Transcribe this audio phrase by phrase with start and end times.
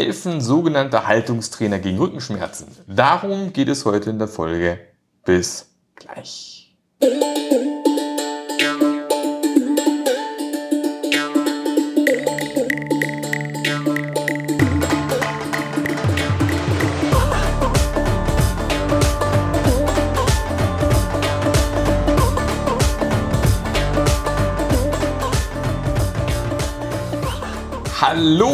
[0.00, 2.68] helfen sogenannte Haltungstrainer gegen Rückenschmerzen?
[2.86, 4.78] Darum geht es heute in der Folge.
[5.24, 6.59] Bis gleich.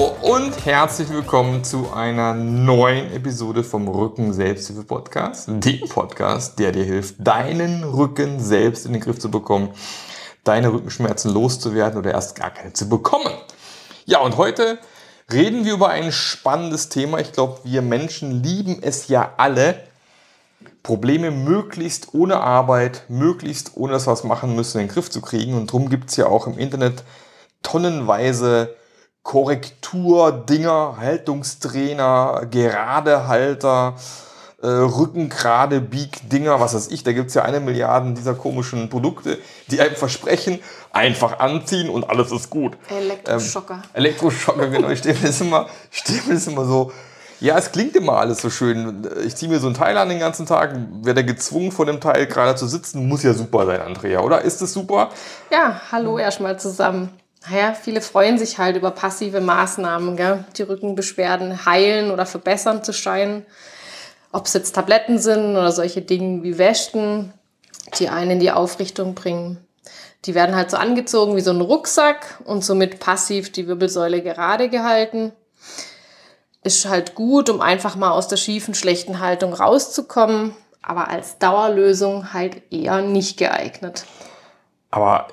[0.07, 5.49] Und herzlich willkommen zu einer neuen Episode vom Rücken Selbsthilfe Podcast.
[5.49, 9.71] Dem Podcast, der dir hilft, deinen Rücken selbst in den Griff zu bekommen,
[10.45, 13.33] deine Rückenschmerzen loszuwerden oder erst gar keine zu bekommen.
[14.05, 14.79] Ja, und heute
[15.33, 17.19] reden wir über ein spannendes Thema.
[17.19, 19.81] Ich glaube, wir Menschen lieben es ja alle,
[20.85, 25.21] Probleme möglichst ohne Arbeit, möglichst ohne dass wir was machen müssen, in den Griff zu
[25.21, 25.55] kriegen.
[25.55, 27.03] Und darum gibt es ja auch im Internet
[27.65, 28.77] tonnenweise
[29.27, 33.97] Korrekturdinger, Haltungstrainer, Geradehalter,
[34.63, 37.03] äh, Rückengrade, Bieg-Dinger, was weiß ich.
[37.03, 40.61] Da gibt's ja eine Milliarde dieser komischen Produkte, die einem versprechen,
[40.93, 42.79] einfach anziehen und alles ist gut.
[42.89, 43.75] Elektroschocker.
[43.75, 44.91] Ähm, Elektroschocker, genau.
[44.91, 46.93] Ich stelle mir das immer, stelle mir das immer so,
[47.41, 49.09] ja, es klingt immer alles so schön.
[49.27, 52.27] Ich ziehe mir so ein Teil an den ganzen Tag, werde gezwungen, vor dem Teil
[52.27, 54.43] gerade zu sitzen, muss ja super sein, Andrea, oder?
[54.43, 55.11] Ist es super?
[55.51, 57.11] Ja, hallo erstmal zusammen
[57.49, 60.45] naja, viele freuen sich halt über passive Maßnahmen, gell?
[60.57, 63.47] die Rückenbeschwerden heilen oder verbessern zu scheinen.
[64.33, 67.33] Ob es jetzt Tabletten sind oder solche Dinge wie Wäschen,
[67.99, 69.59] die einen in die Aufrichtung bringen.
[70.25, 74.69] Die werden halt so angezogen wie so ein Rucksack und somit passiv die Wirbelsäule gerade
[74.69, 75.33] gehalten.
[76.65, 82.33] Ist halt gut, um einfach mal aus der schiefen, schlechten Haltung rauszukommen, aber als Dauerlösung
[82.33, 84.05] halt eher nicht geeignet.
[84.91, 85.29] Aber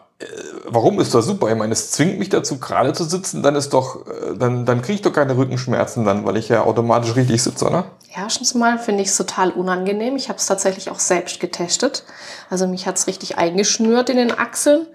[0.65, 1.49] warum ist das super?
[1.49, 4.81] Ich meine, es zwingt mich dazu, gerade zu sitzen, dann ist doch, äh, dann, dann
[4.81, 7.85] kriege ich doch keine Rückenschmerzen dann, weil ich ja automatisch richtig sitze, oder?
[8.15, 10.15] Erstens mal finde ich es total unangenehm.
[10.15, 12.03] Ich habe es tatsächlich auch selbst getestet.
[12.49, 14.87] Also mich hat es richtig eingeschnürt in den Achseln.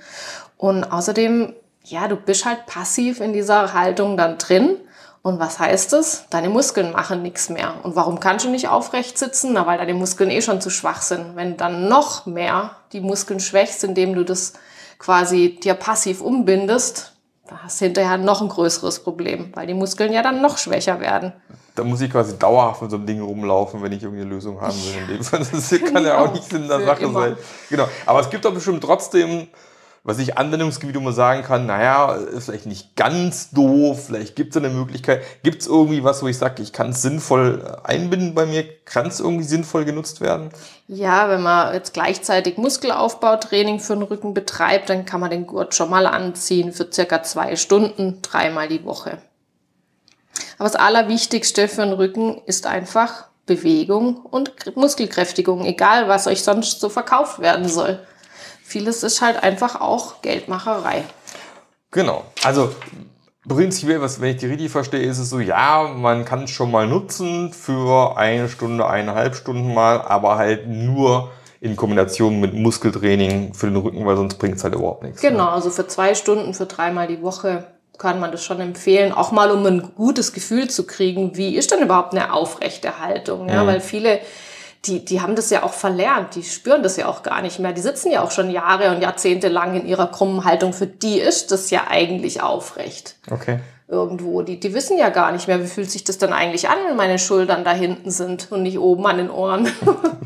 [0.56, 4.76] Und außerdem, ja, du bist halt passiv in dieser Haltung dann drin.
[5.22, 6.24] Und was heißt es?
[6.30, 7.74] Deine Muskeln machen nichts mehr.
[7.82, 9.52] Und warum kannst du nicht aufrecht sitzen?
[9.52, 11.34] Na, weil deine Muskeln eh schon zu schwach sind.
[11.34, 14.52] Wenn dann noch mehr die Muskeln schwächst, indem du das
[14.98, 17.14] quasi dir passiv umbindest,
[17.48, 21.00] da hast du hinterher noch ein größeres Problem, weil die Muskeln ja dann noch schwächer
[21.00, 21.32] werden.
[21.74, 24.60] Da muss ich quasi dauerhaft mit so einem Ding rumlaufen, wenn ich irgendwie eine Lösung
[24.60, 25.02] haben will.
[25.02, 25.46] In dem Fall.
[25.50, 27.20] Das kann ja auch nicht in der Sache immer.
[27.20, 27.36] sein.
[27.70, 27.88] Genau.
[28.04, 29.46] Aber es gibt doch bestimmt trotzdem
[30.08, 34.56] was ich Anwendungsgebiet immer sagen kann, naja, ist vielleicht nicht ganz doof, vielleicht gibt es
[34.56, 35.22] eine Möglichkeit.
[35.42, 38.64] Gibt es irgendwie was, wo ich sage, ich kann es sinnvoll einbinden bei mir?
[38.86, 40.48] Kann es irgendwie sinnvoll genutzt werden?
[40.86, 45.74] Ja, wenn man jetzt gleichzeitig Muskelaufbautraining für den Rücken betreibt, dann kann man den Gurt
[45.74, 49.18] schon mal anziehen für circa zwei Stunden, dreimal die Woche.
[50.56, 56.80] Aber das Allerwichtigste für den Rücken ist einfach Bewegung und Muskelkräftigung, egal was euch sonst
[56.80, 57.98] so verkauft werden soll
[58.68, 61.04] vieles ist halt einfach auch Geldmacherei.
[61.90, 62.24] Genau.
[62.44, 62.70] Also
[63.48, 66.70] prinzipiell, was, wenn ich die richtig verstehe, ist es so, ja, man kann es schon
[66.70, 71.30] mal nutzen für eine Stunde, eineinhalb Stunden mal, aber halt nur
[71.60, 75.22] in Kombination mit Muskeltraining für den Rücken, weil sonst bringt es halt überhaupt nichts.
[75.22, 75.50] Genau, ne?
[75.50, 77.64] also für zwei Stunden, für dreimal die Woche
[77.96, 81.72] kann man das schon empfehlen, auch mal um ein gutes Gefühl zu kriegen, wie ist
[81.72, 83.48] denn überhaupt eine aufrechte Haltung?
[83.48, 83.66] Ja, mhm.
[83.66, 84.20] Weil viele
[84.84, 87.72] die, die haben das ja auch verlernt, die spüren das ja auch gar nicht mehr.
[87.72, 90.72] Die sitzen ja auch schon Jahre und Jahrzehnte lang in ihrer krummen Haltung.
[90.72, 93.16] Für die ist das ja eigentlich aufrecht.
[93.30, 93.58] Okay.
[93.88, 94.42] Irgendwo.
[94.42, 96.96] Die, die wissen ja gar nicht mehr, wie fühlt sich das dann eigentlich an, wenn
[96.96, 99.68] meine Schultern da hinten sind und nicht oben an den Ohren.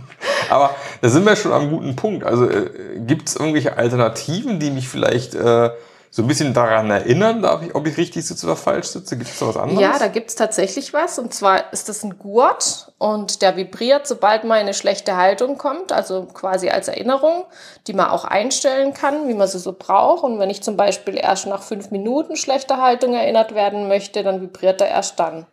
[0.50, 2.24] Aber da sind wir schon am guten Punkt.
[2.24, 2.70] Also äh,
[3.06, 5.70] gibt es irgendwelche Alternativen, die mich vielleicht äh,
[6.14, 9.16] so ein bisschen daran erinnern, darf ich, ob ich richtig sitze oder falsch sitze?
[9.16, 9.80] Gibt es da was anderes?
[9.80, 11.18] Ja, da gibt es tatsächlich was.
[11.18, 15.90] Und zwar ist das ein Gurt und der vibriert, sobald mal eine schlechte Haltung kommt,
[15.90, 17.46] also quasi als Erinnerung,
[17.86, 20.22] die man auch einstellen kann, wie man sie so braucht.
[20.22, 24.42] Und wenn ich zum Beispiel erst nach fünf Minuten schlechter Haltung erinnert werden möchte, dann
[24.42, 25.46] vibriert er erst dann.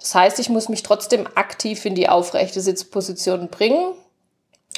[0.00, 3.94] Das heißt, ich muss mich trotzdem aktiv in die aufrechte Sitzposition bringen.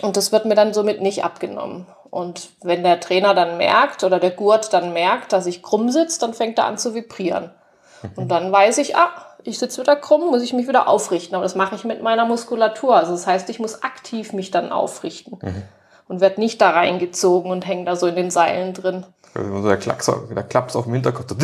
[0.03, 1.87] Und das wird mir dann somit nicht abgenommen.
[2.11, 6.21] Und wenn der Trainer dann merkt oder der Gurt dann merkt, dass ich krumm sitze,
[6.21, 7.51] dann fängt er an zu vibrieren.
[8.17, 9.09] Und dann weiß ich, ah,
[9.45, 11.35] ich sitze wieder krumm, muss ich mich wieder aufrichten.
[11.35, 12.95] Aber das mache ich mit meiner Muskulatur.
[12.95, 15.39] Also das heißt, ich muss aktiv mich dann aufrichten.
[15.41, 15.63] Mhm
[16.09, 19.05] und wird nicht da reingezogen und hängt da so in den Seilen drin.
[19.37, 21.35] Also der Klacks, der Klaps auf dem Hinterkopf.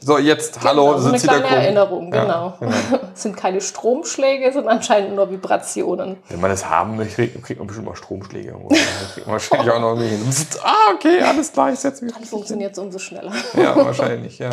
[0.00, 2.26] So, jetzt, genau, hallo, sind Sie da eine Erinnerung, genau.
[2.26, 2.74] Ja, genau.
[3.14, 6.16] sind keine Stromschläge, sind anscheinend nur Vibrationen.
[6.28, 8.68] Wenn man das haben möchte, kriegt man bestimmt mal Stromschläge irgendwo.
[9.14, 10.46] kriegt man wahrscheinlich auch noch irgendwie hin.
[10.64, 12.12] Ah, okay, alles klar, ich setze mich.
[12.12, 13.32] Dann funktioniert es umso schneller.
[13.54, 14.50] ja, wahrscheinlich, ja.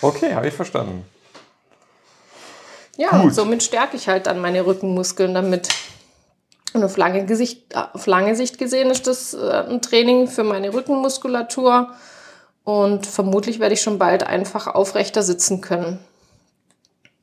[0.00, 1.04] Okay, habe ich verstanden.
[2.96, 3.24] Ja, Gut.
[3.24, 5.70] und somit stärke ich halt dann meine Rückenmuskeln damit.
[6.72, 10.72] Und auf lange, Gesicht, auf lange Sicht gesehen ist das äh, ein Training für meine
[10.72, 11.88] Rückenmuskulatur.
[12.68, 16.00] Und vermutlich werde ich schon bald einfach aufrechter sitzen können.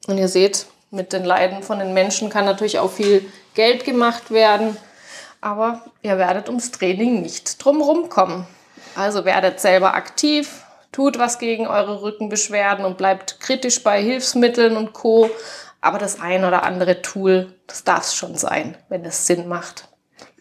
[0.08, 4.32] Und ihr seht, mit den Leiden von den Menschen kann natürlich auch viel Geld gemacht
[4.32, 4.76] werden.
[5.42, 8.48] Aber ihr werdet ums Training nicht drumherum kommen.
[8.96, 14.94] Also werdet selber aktiv, tut was gegen eure Rückenbeschwerden und bleibt kritisch bei Hilfsmitteln und
[14.94, 15.30] Co.
[15.80, 19.90] Aber das ein oder andere Tool, das darf es schon sein, wenn es Sinn macht.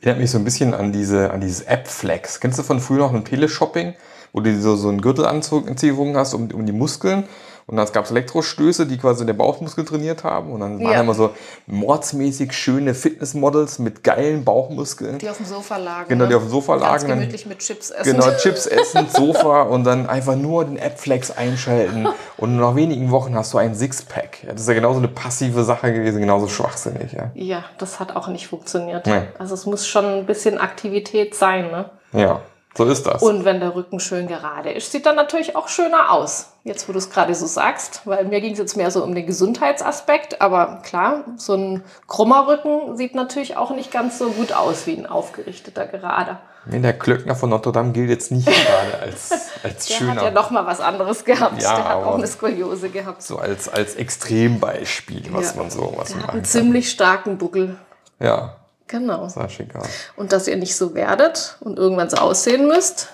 [0.00, 2.40] Erinnert mich so ein bisschen an diese, an dieses App-Flex.
[2.40, 3.94] Kennst du von früher noch ein Teleshopping,
[4.34, 7.24] wo du so, so einen Gürtelanziehung hast um, um die Muskeln?
[7.66, 10.52] Und dann gab es Elektrostöße, die quasi den Bauchmuskel trainiert haben.
[10.52, 11.00] Und dann waren Ja.
[11.00, 11.30] immer so
[11.66, 15.16] mordsmäßig schöne Fitnessmodels mit geilen Bauchmuskeln.
[15.18, 16.08] Die auf dem Sofa lagen.
[16.10, 16.28] Genau, ne?
[16.28, 18.12] die auf dem Sofa Ganz lagen, dann- gemütlich mit Chips essen.
[18.18, 22.06] Genau, Chips essen, Sofa und dann einfach nur den App-Flex einschalten.
[22.36, 24.38] Und nach wenigen Wochen hast du ein Sixpack.
[24.46, 27.12] Das ist ja genauso eine passive Sache gewesen, genauso schwachsinnig.
[27.12, 27.30] Ja.
[27.34, 29.06] Ja, das hat auch nicht funktioniert.
[29.06, 29.22] Nee.
[29.38, 31.70] Also es muss schon ein bisschen Aktivität sein.
[31.70, 31.90] Ne?
[32.12, 32.42] ja,
[32.76, 33.22] so ist das.
[33.22, 36.50] Und wenn der Rücken schön gerade ist, sieht dann natürlich auch schöner aus.
[36.64, 39.14] Jetzt, wo du es gerade so sagst, weil mir ging es jetzt mehr so um
[39.14, 40.40] den Gesundheitsaspekt.
[40.40, 44.96] Aber klar, so ein krummer Rücken sieht natürlich auch nicht ganz so gut aus wie
[44.96, 46.38] ein aufgerichteter gerade.
[46.66, 49.30] Nee, der Klöckner von Notre Dame gilt jetzt nicht gerade als,
[49.62, 50.16] als Der schöner.
[50.16, 51.60] hat ja noch mal was anderes gehabt.
[51.62, 53.22] Ja, der hat auch eine Skoliose gehabt.
[53.22, 55.60] so als, als Extrembeispiel, was Ja.
[55.62, 56.50] man so was Der man hat einen kann.
[56.50, 57.76] ziemlich starken Buckel.
[58.20, 58.56] Ja,
[58.86, 59.28] Genau.
[59.48, 59.88] schick aus.
[60.16, 63.08] Und dass ihr nicht so werdet und irgendwann so aussehen müsst,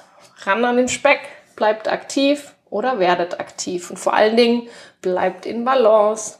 [0.44, 1.20] ran an den Speck,
[1.56, 3.90] bleibt aktiv oder werdet aktiv.
[3.90, 4.68] Und vor allen Dingen
[5.02, 6.34] bleibt in Balance.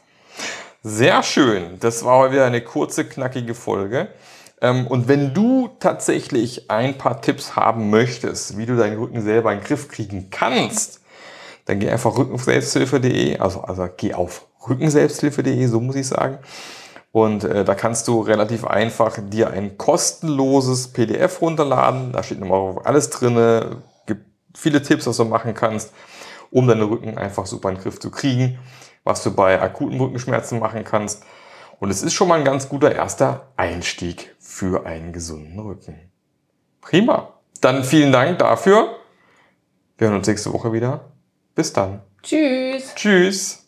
[0.83, 1.79] Sehr schön.
[1.79, 4.07] Das war heute wieder eine kurze, knackige Folge.
[4.61, 9.51] Ähm, Und wenn du tatsächlich ein paar Tipps haben möchtest, wie du deinen Rücken selber
[9.51, 11.01] in den Griff kriegen kannst,
[11.65, 16.39] dann geh einfach rückenselbsthilfe.de, also, also geh auf rückenselbsthilfe.de, so muss ich sagen.
[17.11, 22.13] Und äh, da kannst du relativ einfach dir ein kostenloses PDF runterladen.
[22.13, 24.25] Da steht nochmal alles drin, gibt
[24.55, 25.93] viele Tipps, was du machen kannst,
[26.51, 28.59] um deinen Rücken einfach super in den Griff zu kriegen,
[29.03, 31.23] was du bei akuten Rückenschmerzen machen kannst.
[31.79, 36.11] Und es ist schon mal ein ganz guter erster Einstieg für einen gesunden Rücken.
[36.79, 37.33] Prima.
[37.59, 38.95] Dann vielen Dank dafür.
[39.97, 41.11] Wir hören uns nächste Woche wieder.
[41.55, 42.01] Bis dann.
[42.23, 42.93] Tschüss.
[42.95, 43.65] Tschüss.